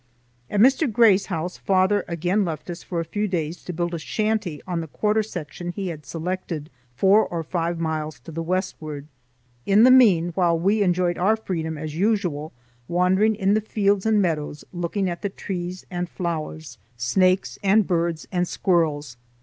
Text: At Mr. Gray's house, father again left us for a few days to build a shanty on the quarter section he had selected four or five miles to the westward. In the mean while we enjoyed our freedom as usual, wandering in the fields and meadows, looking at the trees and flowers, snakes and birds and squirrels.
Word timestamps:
At 0.49 0.59
Mr. 0.61 0.91
Gray's 0.91 1.27
house, 1.27 1.57
father 1.57 2.03
again 2.07 2.43
left 2.43 2.71
us 2.71 2.81
for 2.81 2.99
a 2.99 3.05
few 3.05 3.27
days 3.27 3.63
to 3.65 3.71
build 3.71 3.93
a 3.93 3.99
shanty 3.99 4.59
on 4.65 4.81
the 4.81 4.87
quarter 4.87 5.21
section 5.21 5.69
he 5.73 5.89
had 5.89 6.07
selected 6.07 6.71
four 6.95 7.23
or 7.27 7.43
five 7.43 7.79
miles 7.79 8.19
to 8.21 8.31
the 8.31 8.41
westward. 8.41 9.05
In 9.63 9.83
the 9.83 9.91
mean 9.91 10.29
while 10.29 10.57
we 10.57 10.81
enjoyed 10.81 11.19
our 11.19 11.35
freedom 11.35 11.77
as 11.77 11.95
usual, 11.95 12.51
wandering 12.87 13.35
in 13.35 13.53
the 13.53 13.61
fields 13.61 14.07
and 14.07 14.19
meadows, 14.19 14.65
looking 14.73 15.07
at 15.07 15.21
the 15.21 15.29
trees 15.29 15.85
and 15.91 16.09
flowers, 16.09 16.79
snakes 16.97 17.59
and 17.61 17.85
birds 17.85 18.27
and 18.31 18.47
squirrels. 18.47 19.17